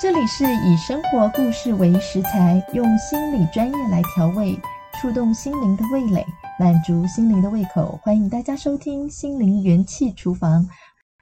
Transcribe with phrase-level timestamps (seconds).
[0.00, 4.56] 这里是以生活故事为食材，用心理专业来调味，
[4.92, 6.24] 触动心灵的味蕾，
[6.56, 7.98] 满足心灵的胃口。
[8.04, 10.62] 欢迎大家收听《心灵元气厨房》，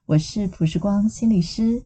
[0.05, 1.83] 我是朴时光心理师。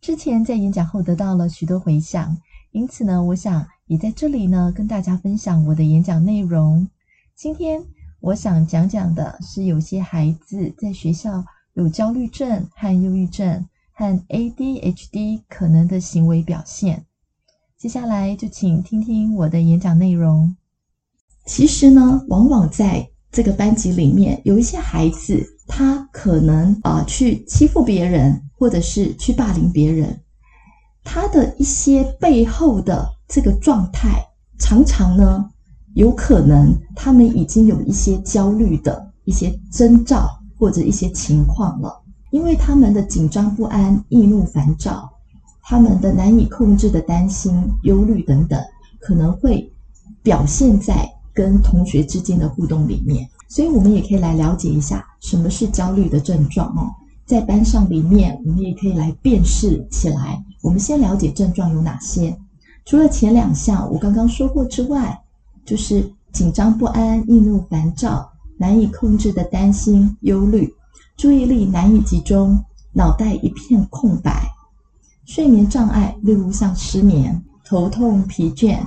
[0.00, 2.34] 之前在演讲后得到了许多回响，
[2.70, 6.88] 因此呢，我想也在这里呢跟大家分享我的演讲内容。
[7.36, 7.84] 今天
[8.18, 13.66] 我想讲讲的是，有些孩子在学校有焦虑症和忧郁症。
[14.00, 17.04] 和 ADHD 可能的行为表现。
[17.76, 20.56] 接下来就请听听我的演讲内容。
[21.44, 30.18] 其实呢，往往在这个班级里面，有一些孩子，他可能啊、去欺负别人，或者是去霸凌别人。
[31.04, 34.24] 他的一些背后的这个状态，
[34.58, 35.50] 常常呢，
[35.92, 42.02] 有可能他们已经有一些焦虑的一些征兆，或者一些情况了。
[42.30, 45.10] 因为他们的紧张不安、易怒烦躁，
[45.62, 48.60] 他们的难以控制的担心、忧虑等等，
[49.00, 49.70] 可能会
[50.22, 53.28] 表现在跟同学之间的互动里面。
[53.48, 56.88] 所以，我们也可以来了解一下什么是焦虑的症状哦。
[57.26, 60.40] 在班上里面，我们也可以来辨识起来。
[60.62, 62.36] 我们先了解症状有哪些。
[62.84, 65.20] 除了前两项我刚刚说过之外，
[65.64, 70.72] 就是紧张不安、易怒烦躁、难以控制的担心、忧虑。
[71.20, 74.42] 注意力难以集中，脑袋一片空白，
[75.26, 78.80] 睡眠障碍，例如像失眠、头痛、疲倦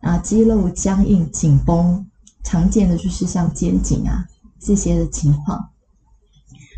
[0.00, 2.06] 啊，肌肉僵硬、紧绷，
[2.44, 4.24] 常见的就是像肩颈啊
[4.60, 5.68] 这些的情况。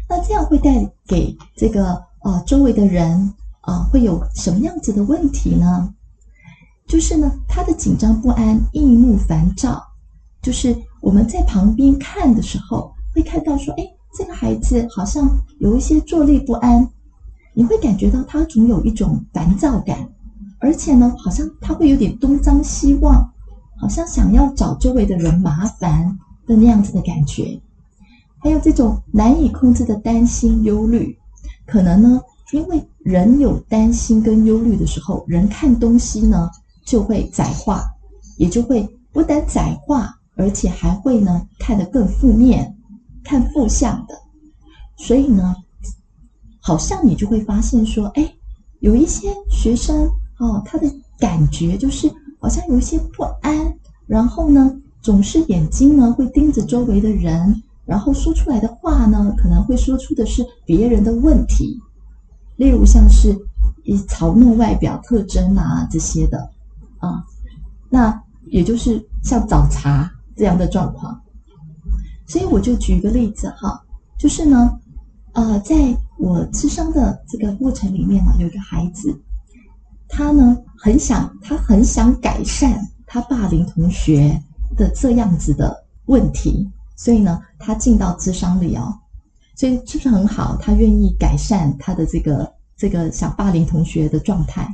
[0.09, 5.93] 那这样会带给这个呃周围的人啊，会有什么样子的问题呢？
[6.87, 9.79] 就是呢，他的紧张不安、易怒烦躁，
[10.41, 13.85] 就是我们在旁边看的时候，会看到说，哎。
[14.15, 16.87] 这个孩子好像有一些坐立不安，
[17.55, 20.09] 你会感觉到他总有一种烦躁感，
[20.59, 23.15] 而且呢，好像他会有点东张西望，
[23.81, 27.59] 好像想要找周围的人麻烦的那样子的感觉。
[28.39, 31.17] 还有这种难以控制的担心、忧虑，
[31.65, 32.21] 可能呢，
[32.53, 36.51] 因为人有担心跟忧虑的时候，人看东西呢
[36.85, 37.83] 就会窄化，
[38.37, 42.77] 也就会不但窄化，而且还会呢看得更负面。
[43.25, 44.15] 看负向的，
[44.97, 45.55] 所以呢，
[46.61, 48.35] 好像你就会发现说，哎，
[48.81, 53.75] 有一些学生哦，他的感觉就是好像有一些不安，
[54.07, 61.79] 然后呢，总是眼睛呢会盯着周围的人，然后说出来的话呢，可能会说出的是别人的问题，
[62.57, 63.37] 例如像是
[63.85, 66.51] 以嘲弄外表特征啊这些的
[66.99, 67.25] 啊，
[67.89, 71.22] 那也就是像找茬这样的状况。
[72.27, 73.83] 所以我就举一个例子哈，
[74.19, 74.79] 就是呢，
[75.33, 75.75] 呃，在
[76.19, 79.15] 我智商的这个过程里面呢，有一个孩子，
[80.09, 84.41] 他呢很想，他很想改善他霸凌同学
[84.77, 88.95] 的这样子的问题，所以呢，他进到智商里哦，
[89.57, 90.57] 所以是不是很好？
[90.57, 94.69] 他愿意改善他的这个这个想霸凌同学的状态。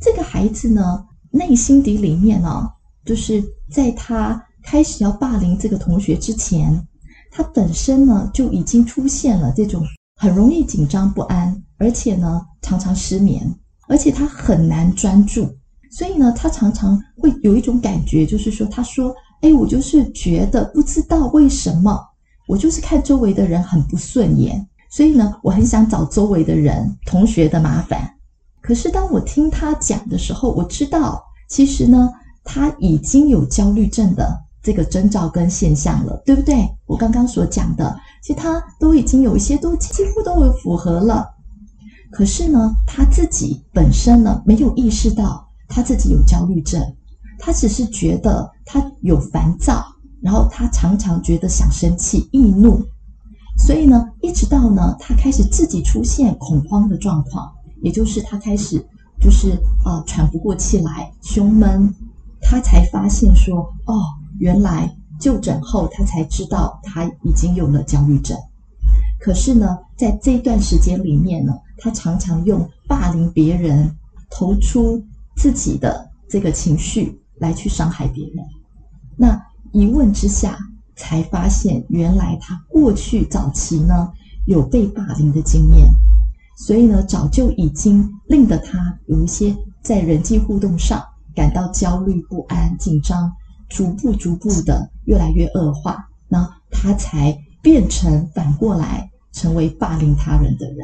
[0.00, 2.70] 这个孩子呢，内心底里面呢，
[3.04, 6.86] 就是在他开始要霸凌这个同学之前。
[7.30, 9.84] 他本身呢就已经出现了这种
[10.16, 13.54] 很容易紧张不安，而且呢常常失眠，
[13.88, 15.54] 而且他很难专注，
[15.90, 22.00] 所以呢他常常会有一种感觉，就是说他说：“哎，我就是觉得不知道为什么，
[22.48, 28.10] 我就是看周围的人很不顺眼，所以呢我很想找周围的人同学的麻烦。
[28.62, 32.10] 可是当我听他讲的时候，我知道其实呢
[32.42, 36.68] 他已经有焦虑症的。”这个征兆跟现象了，对不对？
[36.86, 41.24] 我刚刚所讲的，其实他都已经有一些都几乎都符合了。
[42.10, 46.82] 可是呢，他自己本身呢没有意识到他自己有焦虑症，
[47.38, 49.84] 他只是觉得他有烦躁，
[50.20, 52.82] 然后他常常觉得想生气、易怒，
[53.56, 57.52] 所以呢，一直到呢他开始自己出现恐慌的状况，
[57.82, 58.84] 也就是他开始
[59.20, 59.52] 就是
[59.84, 61.94] 啊、喘不过气来、胸闷，
[62.40, 63.94] 他才发现说哦。
[64.38, 68.36] 原来就诊后，他才知道他已经有了焦虑症。
[69.18, 73.90] 可是呢，在这段时间里面呢，他常常用霸凌别人、
[74.30, 75.02] 投出
[75.36, 78.44] 自己的这个情绪来去伤害别人。
[79.16, 79.42] 那
[79.72, 80.58] 一问之下，
[80.94, 84.10] 才发现原来他过去早期呢
[84.46, 85.88] 有被霸凌的经验，
[86.56, 91.02] 所以呢，早就已经令得他有一些在人际互动上
[91.34, 93.32] 感到焦虑不安、紧张。
[93.68, 100.78] 逐步逐步的越来越恶化，那他才变成反过来成为霸凌他人的人。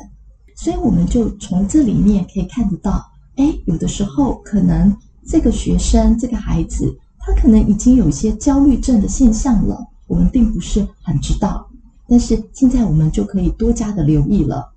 [0.55, 3.05] 所以我们就从这里面可以看得到，
[3.37, 4.97] 哎，有的时候可能
[5.27, 11.67] 这个学生这个孩子，他可能已经有一些焦虑症的现象了，我们并不是很知道。
[12.09, 14.71] 但是现在我们就可以多加的留意了。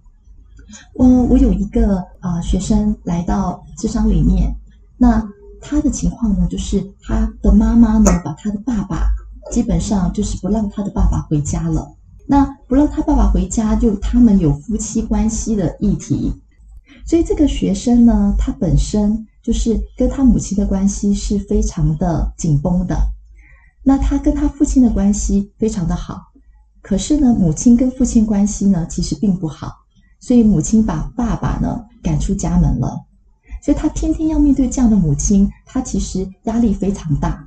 [0.94, 4.56] 我我有一个啊、学生来到智商里面，
[4.98, 5.22] 那
[5.68, 9.08] 他的情况呢，就是他的妈妈呢，把他的爸爸
[9.52, 11.92] 基本上就是不让他的爸爸回家了。
[12.28, 16.34] 那不让他爸爸回家，就他们有夫妻关系的议题。
[17.06, 22.98] 所以这个学生呢，他本身就是跟他母亲的关系是非常的紧绷的。
[23.84, 26.20] 那他跟他父亲的关系非常的好。
[26.82, 29.72] 可是呢，母亲跟父亲关系呢，其实并不好，
[30.20, 33.06] 所以母亲把爸爸呢赶出家门了，
[33.66, 37.44] 所以他天天要面对这样的母亲，他其实压力非常大。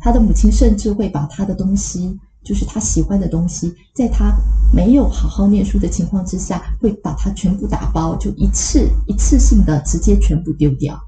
[0.00, 4.32] 他的母亲甚至会把他的东西，就是他喜欢的东西，在他
[4.72, 10.98] 没有好好念书的情况之下，会把他全部打包，就一次一次性的直接全部丢掉。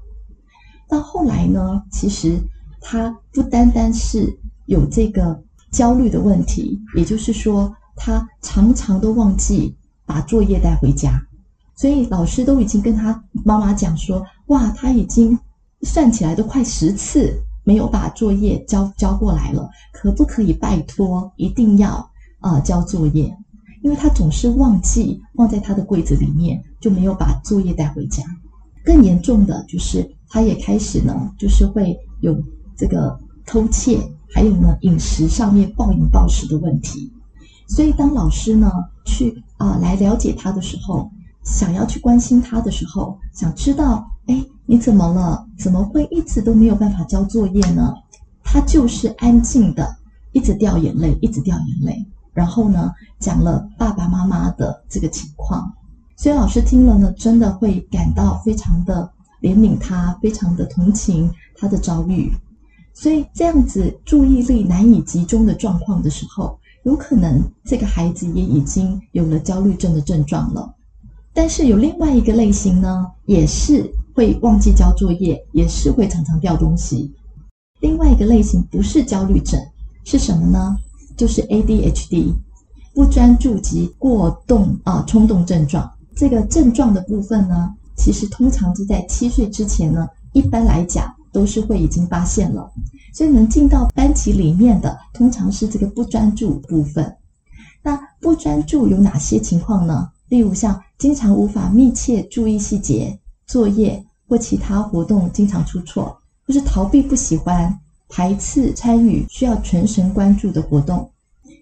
[0.87, 2.39] 到后来呢，其实
[2.79, 4.37] 他不单单是
[4.67, 5.43] 有这个。
[5.71, 9.75] 焦虑的问题，也就是说，他常常都忘记
[10.05, 11.21] 把作业带回家，
[11.75, 15.37] 所以老师都已经跟他妈妈讲说：“哇，他已经
[15.81, 22.09] 算起来都快十次没有把作业交交过来了，可不可以拜托一定要
[22.39, 23.35] 啊、交作业？
[23.81, 28.23] 因为他总是忘记放在他的柜子里面，就没有把作业带回家。
[28.83, 32.35] 更严重的就是，他也开始呢，就是会有
[32.75, 33.99] 这个偷窃。”
[34.33, 37.09] 还有呢，饮食上面暴饮暴食的问题，
[37.69, 38.69] 所以当老师呢
[39.05, 41.09] 去啊、来了解他的时候，
[41.41, 45.45] 想要去关心他的时候，想知道，哎，你怎么了？
[45.57, 47.93] 怎么会一直都没有办法交作业呢？
[48.43, 49.97] 他就是安静的，
[50.31, 55.73] 一直掉眼泪，一直掉眼泪，然后呢讲了爸爸妈妈的这个情况，
[56.15, 59.11] 所以老师听了呢，真的会感到非常的
[59.41, 62.31] 怜悯他，非常的同情他的遭遇。
[62.93, 70.73] 所以这样子注意力难以集中的状况的时候，有可能这个孩子也已经有了焦虑症的症状了。
[71.33, 77.13] 但是有另外一个类型呢，也是会忘记交作业，也是会常常掉东西。
[77.81, 79.59] 另外一个类型不是焦虑症，
[80.03, 80.75] 是什么呢？
[81.15, 82.33] 就是 ADHD，
[82.95, 85.91] 不专注及过动啊冲动症状。
[86.15, 91.13] 这个症状的部分呢，其实通常是在七岁之前呢，一般来讲。
[91.35, 92.71] 都是会已经发现了，
[93.13, 97.13] 所以能进到班级里面的，通常是这个不专注部分。
[97.83, 100.07] 那不专注有哪些情况呢？
[100.29, 111.09] 例如像经常无法密切注意细节，作业或其他活动经常出错，或是逃避不喜欢、排斥参与需要全神关注的活动，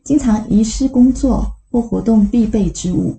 [0.03, 3.17] 经常遗失工作或活动必备之物，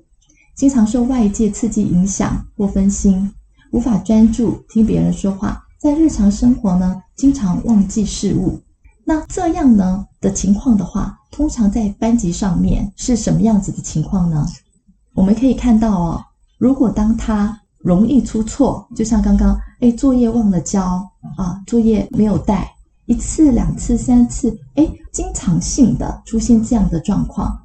[0.54, 3.32] 经常受外界刺激影响或分心，
[3.70, 5.62] 无法专注听别人说话。
[5.78, 8.58] 在日常生活呢，经常忘记事物。
[9.04, 14.46] 那这样呢的情况的话，通常在班级上面是什么样子的情况呢？
[15.12, 16.24] 我们可以看到哦，
[16.56, 20.82] 如果当他容易出错，就像刚刚，哎，作业忘了交
[21.36, 22.74] 啊，作业没有带，
[23.06, 27.56] 一次、两次、三次，哎，经常性的出现这样的状况。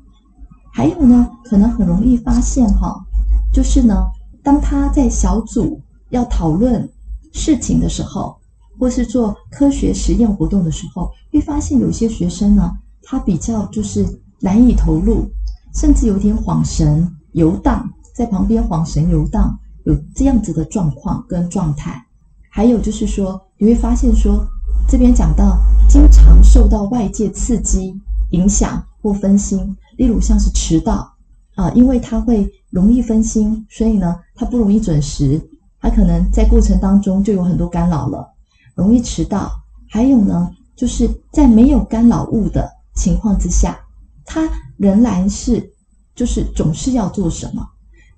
[0.71, 3.04] 还有呢，可能很容易发现哈、
[3.51, 3.95] 就是呢，
[4.43, 6.88] 当他在小组要讨论。
[7.32, 8.36] 事情的时候，
[8.79, 12.72] 或是做科学实验活动的时候，会发现有些学生呢，
[13.03, 14.03] 他比较就是
[14.39, 15.29] 难以投入，
[15.75, 19.55] 甚至有点恍神游荡，在旁边恍神游荡，
[19.89, 22.05] 有这样子的状况跟状态。
[22.51, 24.48] 还有就是说，你会发现说，
[24.88, 25.58] 这边讲到
[25.89, 28.00] 经常受到外界刺激
[28.31, 31.12] 影响或分心，例如像是迟到
[31.55, 35.41] 啊，因为他会容易分心，所以呢，他不容易准时。
[35.81, 38.27] 他可能在过程当中就有很多干扰了，
[38.75, 39.50] 容易迟到。
[39.88, 43.79] 还有呢，就是在没有干扰物的情况之下，
[44.25, 45.72] 他仍然是
[46.13, 47.65] 就是总是要做什么。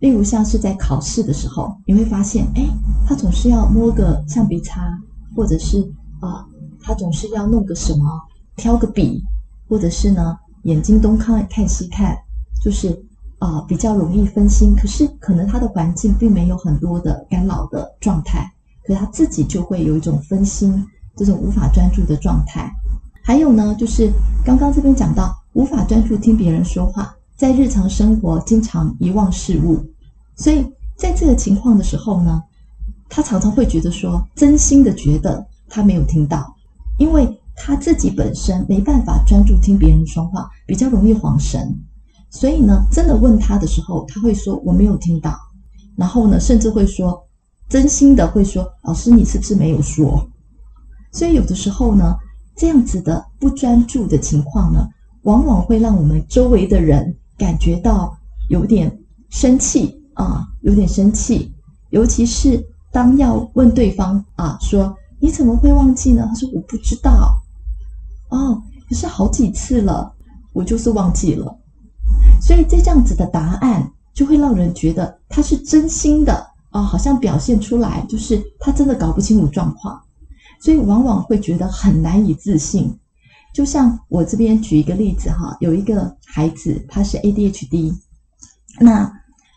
[0.01, 2.67] 例如像是在考试的时候，你会发现，哎，
[3.08, 5.00] 他总是要摸个橡皮擦，
[5.34, 5.79] 或者是
[6.20, 6.46] 啊，
[6.81, 8.03] 他总是要弄个什么，
[8.58, 9.24] 挑个笔，
[9.70, 12.17] 或者是呢，眼睛东看看西看，
[12.62, 13.01] 就是。
[13.41, 18.48] 啊、比较容易分心，可是可能他的环境并没有很多的干扰的状态，
[18.86, 22.72] 可他自己就会有一种分心，这种无法专注的状态。
[23.24, 24.12] 还有呢，就是
[24.46, 29.84] 刚刚这边讲到无法专注听别人说话，在日常生活经常遗忘事物，
[30.36, 30.64] 所以
[30.96, 32.40] 在这个情况的时候呢，
[33.10, 36.56] 他常常会觉得说，真心的觉得他没有听到，
[37.00, 41.76] 因为他自己本身没办法专注听别人说话，比较容易恍神。
[42.30, 45.36] 所以呢，真的问他的时候，他会说我没有听到，
[45.96, 47.20] 然后呢，甚至会说
[47.68, 50.24] 真心的会说：“老师，你是不是没有说？”
[51.12, 52.16] 所以有的时候呢，
[52.56, 54.88] 这样子的不专注的情况呢，
[55.24, 58.16] 往往会让我们周围的人感觉到
[58.50, 58.96] 有点
[59.32, 61.52] 生气啊，有点生气。
[61.90, 67.42] 尤其是当要问对方啊，说：“你怎么会忘记呢？”他说：“我不知道。”
[68.30, 70.14] 哦，可是好几次了，
[70.54, 71.58] 我就是忘记了。
[72.40, 80.00] 所以，这样子的答案，就会让人觉得他是真心的啊，好像表现出来就是他真的搞不清楚状况。
[80.62, 82.96] 所以往往会觉得很难以置信，
[83.53, 87.93] 就像我这边举一个例子哈，有一个孩子他是 ADHD，
[88.79, 89.12] 那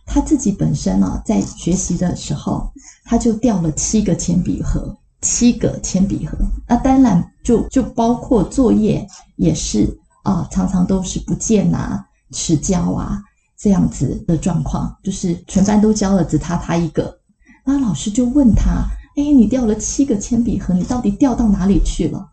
[0.06, 2.72] 他自己本身呢，在学习的时候
[3.04, 6.36] 他就掉了七个铅笔盒，七个铅笔盒，
[6.68, 13.22] 那当然就就包括作业也是啊，常常都是不见啊、迟交啊
[13.56, 17.18] 这样子的状况，就是全班都交了，只他他一个，
[17.64, 18.84] 那老师就问他。
[19.16, 22.32] 哎，你掉了七个铅笔盒，你到底掉到哪里去了？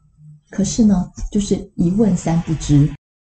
[0.52, 2.88] 可是呢，就是一问三不知。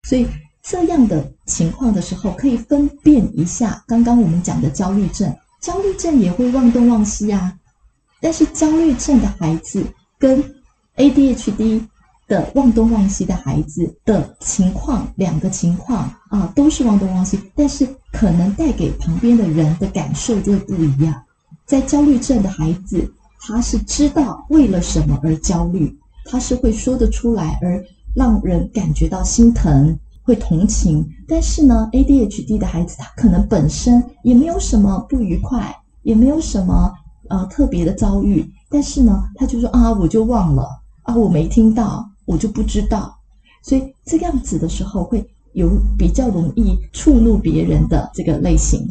[0.10, 0.28] 所以
[0.62, 5.34] 这样的情况的时候，可以分辨一下刚刚我们讲的焦虑症。
[5.62, 7.54] 焦虑症也会忘东忘西啊，
[8.20, 9.86] 但是焦虑症的孩子
[10.18, 10.44] 跟
[10.98, 11.82] ADHD
[12.28, 21.24] 的忘东忘西的孩子的情况，两个情况啊，都是忘东忘西，但是可能带给旁边的人的感受就会不一样。
[21.66, 23.14] 在焦虑症的孩子。
[23.46, 25.94] 他是知道为了什么而焦虑，
[26.26, 27.84] 他是会说得出来，而
[28.16, 31.06] 让人感觉到心疼、会同情。
[31.28, 36.92] 但是呢，ADHD 的孩子他可能本身也没有什么不愉快，也没有什么
[37.30, 40.68] 呃特别的遭遇，但是呢，他就说啊，我就忘了
[41.04, 43.14] 啊，我没听到，我就不知道。
[43.62, 48.86] 所以这样子的时候，会有比较容易触怒别人的这个类型。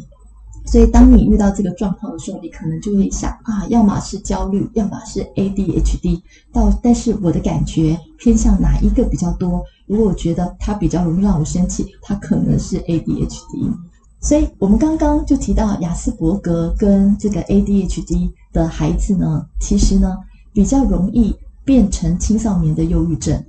[0.64, 6.22] 所以，当你遇到这个状况的时候，你可能就会想啊，要么是焦虑，要么是 ADHD。
[6.52, 9.62] 到，但是我的感觉偏向哪一个比较多？
[9.86, 13.74] 如果我觉得他比较容易让我生气，他可能是 ADHD。
[14.20, 20.16] 所以我们刚刚就提到亚斯伯格跟这个 ADHD 的孩子呢，其实呢
[20.52, 23.44] 比较容易变成青少年的忧郁症，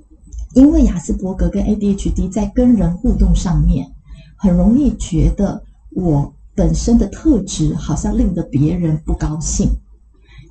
[0.54, 3.86] 因为亚斯伯格跟 ADHD 在跟人互动上面，
[4.36, 6.34] 很容易觉得我。
[6.54, 9.68] 本身的特质好像令得别人不高兴，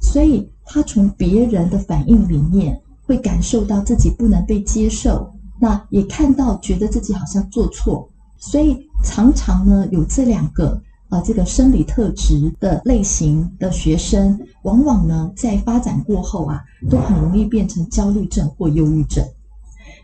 [0.01, 19.23] 所以他从别人的反应里面会感受到自己不能被接受，那也看到觉得自己好像做错，所以常常呢有这两个啊、这个生理特质的类型的学生，往往呢在发展过后啊，都很容易变成焦虑症或忧郁症。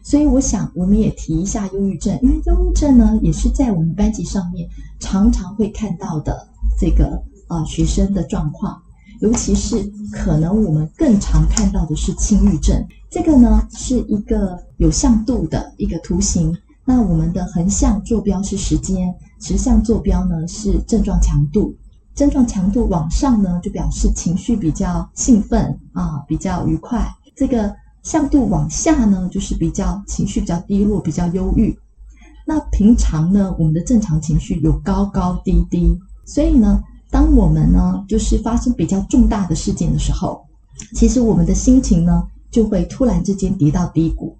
[0.01, 4.67] 所以我想，我们也提一下忧郁症，因为忧郁症呢，也是在我们班级上面
[4.99, 6.47] 常常会看到的
[6.79, 8.81] 这个啊、学生的状况，
[9.19, 12.83] 尤其是可能我们更常看到的是轻郁症。
[13.09, 21.75] 这个呢是一个有向度的一个图形，那我们的横向坐标是时间，直向坐标呢是症状强度，
[22.15, 27.75] 症状强度往上呢就表示情绪比较兴奋啊，比较愉快，这个。
[28.03, 31.77] 向度往下呢，就是比较情绪比较低落，比较忧郁。
[32.45, 40.43] 那平常呢，我们的正常情绪有高高低低，所以呢，当我们呢，就是发生比较重大的事件的时候，
[40.95, 44.35] 其实我们的心情呢，就会突然之间跌到低谷。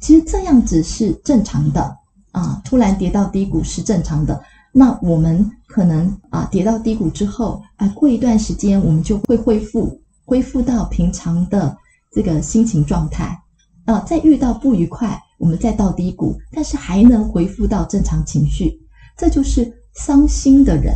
[0.00, 1.96] 其实这样子是正常的
[2.32, 4.42] 啊，突然跌到低谷是正常的。
[4.72, 11.76] 那我们可能啊，跌到低谷之后啊，过一段时间我们就会恢复，恢复到平常的。
[12.10, 13.38] 这个心情状态，
[13.84, 18.80] 啊，在遇到不愉快，我们再到低谷，但是还能恢复到正常情绪，
[19.16, 20.94] 这就是伤心的人。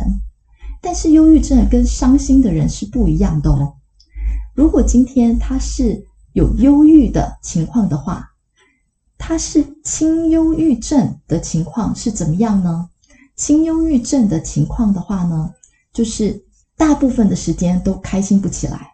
[0.81, 3.75] 但是忧郁症跟伤心的人是不一样的哦。
[4.53, 6.03] 如果今天他是
[6.33, 8.27] 有忧郁的情况的话，
[9.17, 12.89] 他是轻忧郁症的情况是怎么样呢？
[13.35, 15.53] 轻忧郁症的情况的话呢，
[15.93, 16.43] 就是
[16.75, 18.93] 大部分的时间都开心不起来，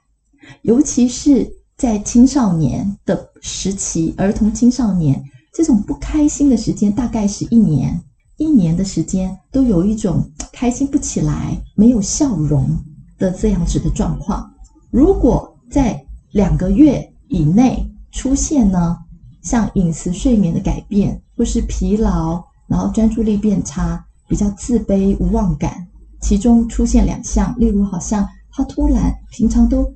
[0.64, 1.59] 尤其是。
[1.80, 7.98] 在青少年的时期，儿童青少年这种不开心的时间大概是一年，
[8.36, 12.70] 一年的时间都有一种开心不起来、没有笑容
[13.18, 14.52] 的这样子的状况。
[14.92, 18.98] 如果在两个月以内出现呢，
[19.42, 25.88] 像饮食、睡眠的改变，或是疲劳，然后专注力变差、比较自卑、无望感，
[26.20, 29.90] 其中出现两项，例如好像他突然平常都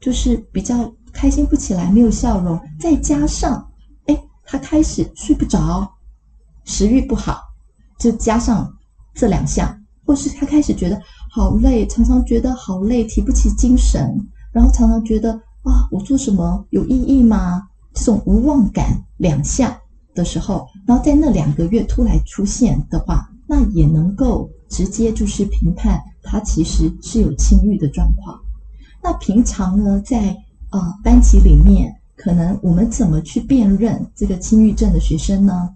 [0.00, 0.94] 就是比较。
[1.24, 3.66] 开心不起来，没有笑容，再加上，
[4.08, 5.90] 哎，他开始睡不着，
[6.64, 7.40] 食欲不好，
[7.98, 8.70] 就加上
[9.14, 11.00] 这两项，或是他开始觉得
[11.30, 14.14] 好累，常常觉得好累，提不起精神，
[14.52, 17.62] 然后常常觉得啊，我做什么有意义吗？
[17.94, 19.74] 这种无望感两项
[20.14, 28.38] 的时候，然后在那两个月突然出现的话，那也能够直接就是评判他其实是有轻郁的状况。
[29.02, 30.36] 那平常呢，在、
[30.74, 35.70] 呃、班级里面，可能我们怎么去辨认这个轻郁症的学生呢？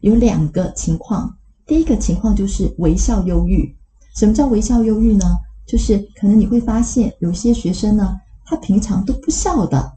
[0.00, 3.74] 有两个情况，第一个情况就是微笑忧郁。
[4.14, 5.26] 什么叫微笑忧郁呢？
[5.66, 9.92] 就是可能你会发现有些学生呢，他平常都不笑的，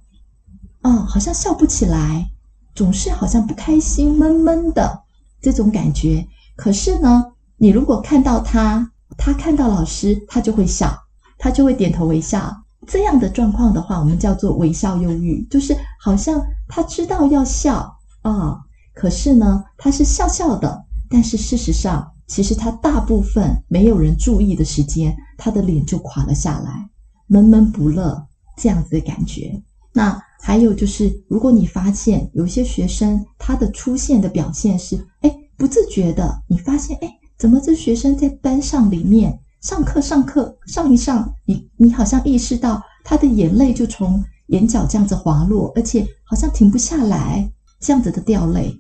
[0.82, 2.28] 啊、好像笑不起来，
[2.74, 5.04] 总是好像不开心、闷闷的
[5.40, 6.28] 这种感觉。
[6.56, 7.24] 可是呢，
[7.58, 10.98] 你如果看到他，他看到老师，他就会笑，
[11.38, 12.64] 他就会点头微笑。
[12.88, 18.58] 这样的状况的话，我们叫做微笑忧郁，就是好像他知道要笑啊、
[18.94, 22.12] 可是呢，他是笑笑的，但是事实上。
[22.30, 26.90] 其实他大部分没有人注意的时间，他的脸就垮了下来，
[27.28, 28.22] 闷闷不乐
[28.58, 29.64] 这样子的感觉。
[29.94, 48.80] 那还有就是，如果你发现有些学生他的出现的表现是，哎，不自觉的，你发现，哎，怎么这学生在班上里面上课上课上一上，你你好像意识到他的眼泪就从眼角这样子滑落，而且好像停不下来，这样子的掉泪。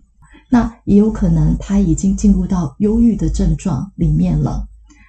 [0.50, 4.66] 那也有可能他已经进入到忧郁的症状里面了，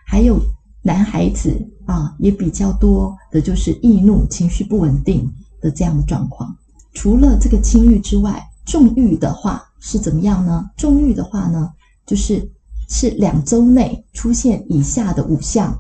[0.07, 0.41] 还有
[0.83, 1.55] 男孩子
[1.87, 6.57] 啊，也比较多的就是易怒、情绪不稳定的这样的状况。
[6.93, 10.69] 除了这个轻郁之外，重郁的话是怎么样呢？
[10.77, 11.71] 重郁的话呢，
[12.05, 12.51] 就是
[12.89, 15.79] 是两周内出现以下的五项，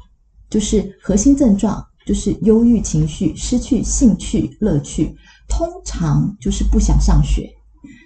[0.48, 5.16] 就是核心症状，就是忧郁情绪、失去兴趣、乐趣，
[5.48, 7.50] 通常就是不想上学。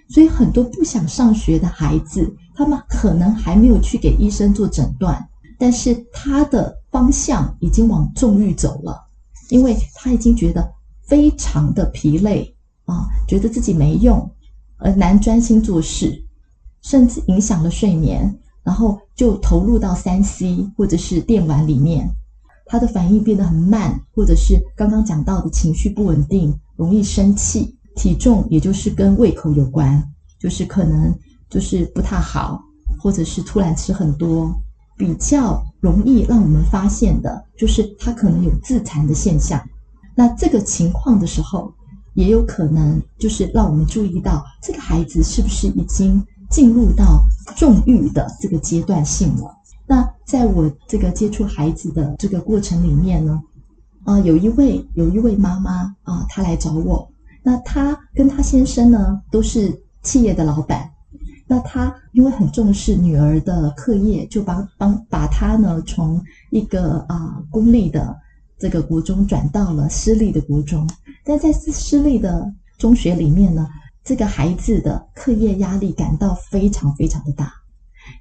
[0.09, 5.17] 所以很多不想上学的孩子，他们可能还没有去给医生做诊断，
[5.57, 9.01] 但是他的方向已经往重郁走了，
[9.49, 12.53] 因为他已经觉得非常的疲累
[12.85, 14.29] 啊，觉得自己没用，
[14.77, 16.23] 而难专心做事，
[16.81, 22.09] 甚至影响了睡眠，然后就投入到三 C 或者是电玩里面，
[22.65, 27.77] 他的反应变得很慢，或者是刚刚讲到的情绪不稳定，容易生气。
[27.95, 30.03] 体重也就是跟胃口有关，
[30.39, 31.15] 就是可能
[31.47, 32.59] 就是不太好，
[32.99, 34.51] 或者是突然吃很多，
[34.97, 39.61] 比较容易让我们发现的，就是他可能有自残的现象。
[40.15, 41.71] 那这个情况的时候，
[42.15, 46.19] 也有可能就是让我们注意到这个孩子是不是已经
[46.53, 49.51] 进入到重郁的这个阶段性了。
[49.87, 53.41] 那在我这个接触孩子的这个过程里面呢，
[54.03, 57.09] 啊，有一位有一位妈妈啊，她来找我。
[57.41, 60.87] 那她跟她先生呢，都是企业的老板。
[61.45, 68.15] 那他因为很重视女儿的课业，就帮帮把她呢从一个啊、公立的
[68.57, 70.87] 这个国中转到了私立的国中。
[71.25, 73.67] 但在私私立的中学里面呢，
[74.03, 77.53] 这个孩子的课业压力感到非常非常的大。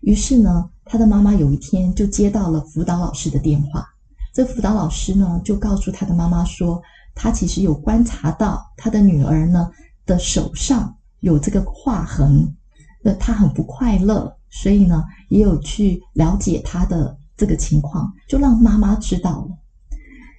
[0.00, 3.86] 于是呢，他的妈妈有一天就接到了辅导老师的电话。
[4.32, 6.80] 这辅导老师呢就告诉他的妈妈说。
[7.14, 9.70] 他其实有观察到他的女儿呢
[10.06, 12.56] 的手上有这个划痕，
[13.02, 19.58] 那他很不快乐，所以呢也有去了解他的这个情况，就让妈妈知道了。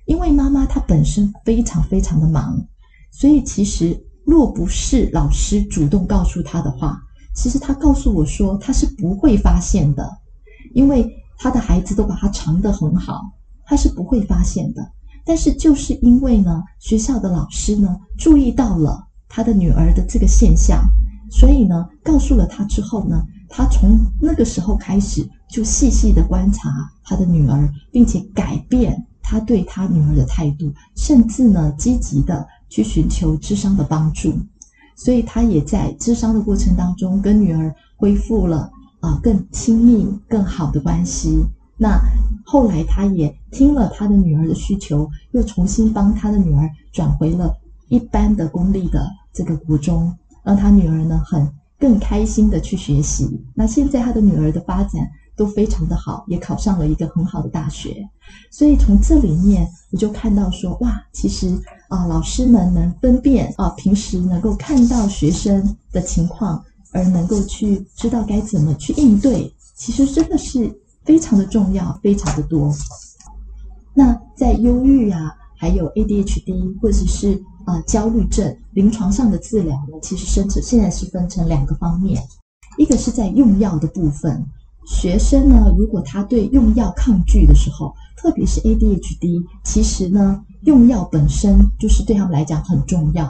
[0.05, 2.59] 因为妈妈她本身非常非常的忙，
[3.11, 7.01] 所以其实若不是老师主动告诉他的话，
[7.35, 10.09] 其实他告诉我说他是不会发现的，
[10.73, 13.21] 因为他的孩子都把他藏得很好，
[13.65, 14.81] 他是不会发现的。
[15.25, 20.83] 但是就是因为呢，学校的老师呢注意到了他的女儿的这个现象，
[21.31, 26.69] 所以呢告诉了他之后呢，他从那个时候开始就细细的观察
[27.03, 34.33] 他的女儿，并且改变他对他女儿的态度，甚至呢积极的去寻求智商的帮助，
[34.95, 38.61] 所以他也在智商的过程当中跟女儿恢复了
[38.99, 41.45] 啊、呃、更亲密、更好的关系。
[41.77, 42.01] 那
[42.43, 47.55] 后来，他也听了他的女儿的需求，又重新帮他的女儿转回了
[47.89, 50.11] 一般的公立的这个国中，
[50.43, 53.39] 让他女儿呢很更开心的去学习。
[53.53, 58.07] 那现在他的女儿的发展都非常的好，也考上了一个很好的大学。
[58.51, 61.55] 所以从这里面，我就看到说，哇，其实
[61.89, 70.79] 啊，老师们能分辨啊，平时能够看到学生的情况，而能够去知道该怎么去应对，其实真的是。
[71.05, 72.73] 非常的重要，非常的多。
[73.93, 82.23] 那在忧郁啊，还有 ADHD 或者是啊、焦虑症临床上的治疗呢，其实生成现在是分成两个方面，
[82.77, 84.45] 一个是在用药的部分，
[84.85, 93.25] 学生呢，如果他对用药抗拒的时候，特别是 ADHD，其实呢，用药本身就是对他们来讲很重要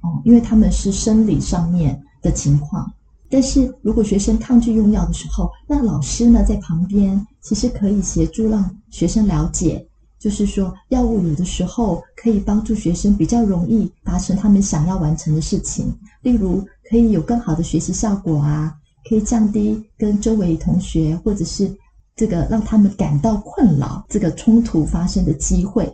[0.00, 2.90] 哦，因为他们是生理上面的情况。
[3.30, 9.84] 但是如果学生抗拒用药的时候，那老师呢在旁边其实可以协助让学生了解，
[10.18, 18.72] 就是说药物有的时候可以帮助学生比较容易达成他们想要完成的事情，例如可以有更好的学习效果啊，
[19.08, 21.70] 可以降低跟周围同学或者是
[22.16, 25.84] 这个让他们感到困扰这个冲突发生的机会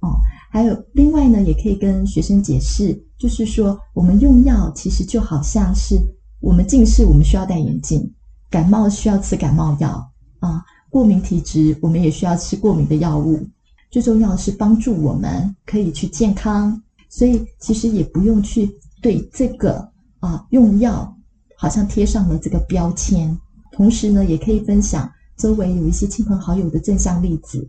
[0.00, 0.16] 哦。
[0.50, 5.98] 还有另外呢，也可以跟学生解释，就是说我们用药其实就好像是。
[6.40, 8.00] 我们近视，我们需要戴眼镜；
[8.48, 13.44] 感冒需要吃感冒药啊；过敏体质，我们也需要吃过敏的药物。
[13.90, 18.70] 最重要的是帮助我们可以去健康，所以其实也不用去
[19.02, 21.12] 对这个啊用药
[21.58, 23.36] 好像贴上了这个标签。
[23.72, 27.68] 同时呢，也可以分享周围有一些亲朋好友的正向例子，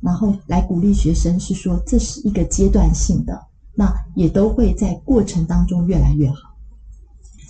[0.00, 3.40] 然后来鼓励学生，是说这是一个阶段性的，
[3.74, 6.54] 那也都会在过程当中越来越好。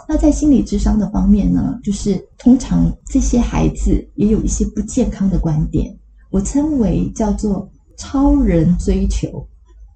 [0.09, 5.95] 那在心理智商的方面呢，就是通常这些孩子也有一些不健康的观点，
[6.31, 9.47] 我称为叫做超人追求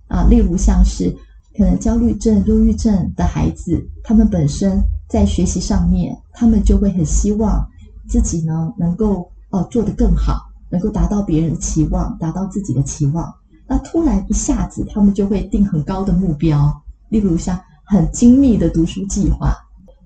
[0.08, 1.10] 啊，例如像是
[1.56, 7.68] 可能焦虑症、忧郁症的孩子，他们本身在学习上面，他们就会很希望
[8.08, 13.30] 自己呢能够哦做得更好，能够达到别人的期望，达到自己的期望。
[13.68, 19.54] 那突然一下子，他们就会定很高的目标，例如像很精密的读书计划。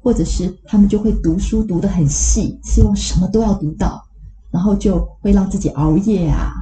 [0.02, 4.00] 或者是他们就会读书读得很细，希望什么都要读到，
[4.52, 6.52] 然后就会让自己熬夜啊。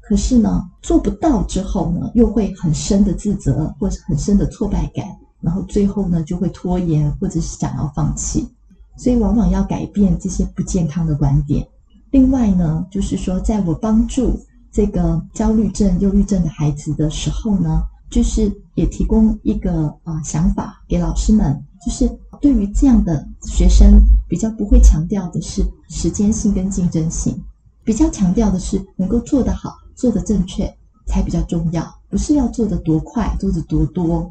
[0.00, 5.04] 可是呢，做不到之后呢，又会很深的自责，或者很深的挫败感，
[5.44, 8.48] 然后最后呢，就会拖延，或者是想要放弃。
[8.96, 11.66] 所以，往往要改变这些不健康的观点。
[12.10, 14.40] 另外呢，就是说，在我帮助
[14.72, 22.10] 这个焦虑症、忧郁症的孩子的时候呢，就是也提供一个、呃、想法给老师们，就是。
[22.40, 27.42] 对于这样的学生，比较不会强调的是时间性跟竞争性，
[27.84, 30.70] 比较强调的是能够做得好、做得正确
[31.06, 34.30] 才比较重要，不是要做得多快、做得多多，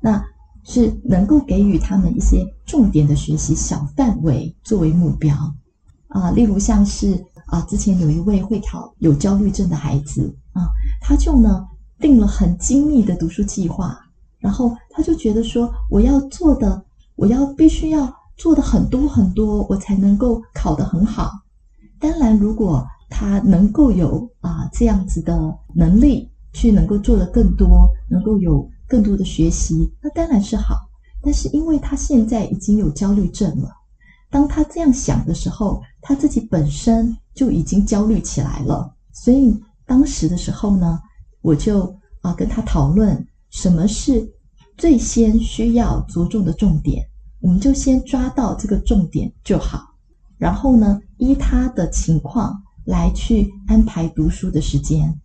[0.00, 0.24] 那
[0.64, 5.34] 是能够给予他们一些重点的学习小范围作为目标
[6.08, 6.30] 啊。
[6.30, 10.66] 例如像是啊，之前有一位会考有焦虑症的孩子啊，
[11.00, 11.66] 他就呢
[11.98, 13.98] 定了很精密的读书计划，
[14.38, 16.84] 然后他就觉得说我要做的。
[17.14, 21.30] 我要必须要做的很多很多，我才能够考得很好。
[22.00, 30.76] 当然，如果他能够有啊这样子的能力，去能够做得更多，能够有更多的学习，那当然是好。
[31.22, 33.70] 但是，因为他现在已经有焦虑症了，
[34.28, 38.94] 当他这样想的时候，他自己本身就已经焦虑起来了。
[39.14, 41.00] 所以，当时的时候呢，
[41.40, 44.30] 我就啊跟他讨论什么是
[44.76, 47.02] 最先需要着重的重点。
[47.40, 49.80] 我们就先抓到这个重点就好，
[50.36, 55.18] 然后呢，依他的情况来去安排读书的时间。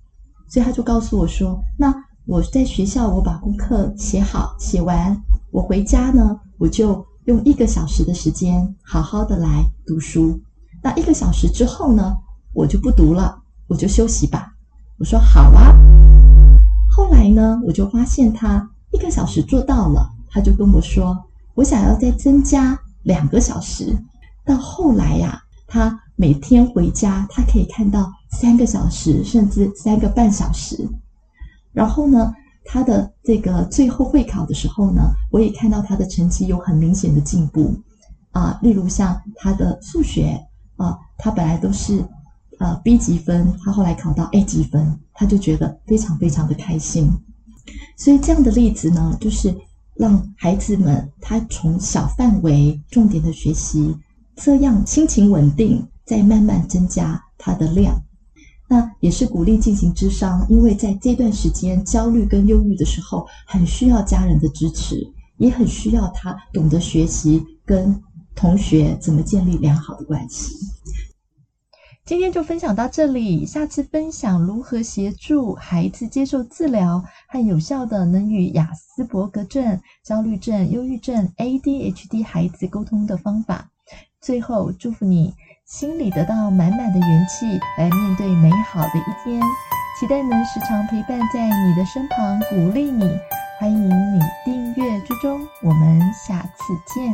[0.50, 1.94] 所以他就告诉我说：“那
[2.30, 5.18] 我在学校我把功课写好写完，
[5.50, 10.38] 我回家呢，我就用一个小时的时间好好的来读书。
[10.84, 12.18] 那一个小时之后呢，
[12.54, 14.52] 我就不读了，我就休息吧。”
[15.00, 15.74] 我说：“好啊。”
[16.92, 21.18] 后来呢，我就发现他一个小时做到了，他就跟我说。
[21.54, 23.98] 我想要再增加两个小时，
[24.46, 30.86] 到后来呀、他每天回家，他可以看到三个小时，甚至三个半小时。
[31.78, 32.34] 然后呢，
[32.66, 37.74] 他的这个最后会考的时候呢，我也看到他的成绩有很明显的进步
[38.32, 38.60] 啊。
[38.62, 40.38] 例如像他的数学
[40.76, 42.04] 啊，他本来都是
[42.60, 47.12] 呃 B 级分，他后来考到 A 级分，他就觉得非常非常的开心。
[47.96, 49.56] 所以这样的例子呢，就是。
[50.00, 53.98] 让孩子们他从小范围重点的学习，
[54.36, 58.00] 这样心情稳定，再慢慢增加他的量。
[58.68, 65.02] 那也是鼓励进行智商，因为在这段时间焦虑跟忧郁的时候，很需要家人的支持，
[65.38, 68.04] 也很需要他懂得学习跟
[68.36, 70.54] 同学怎么建立良好的关系。
[72.06, 83.70] 今天就分享到这里，下次分享如何协助孩子接受治疗和有效的能与雅斯伯格症、焦虑症、忧郁症、ADHD 孩子沟通的方法。
[84.22, 85.34] 最后，祝福你
[85.68, 89.42] 心里得到满满的元气，来面对美好的一天。
[90.00, 93.04] 期待能时常陪伴在你的身旁，鼓励你。
[93.60, 97.14] 欢迎你订阅追踪，我们下次见。